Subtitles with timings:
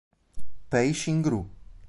[0.71, 1.45] Pei Xingru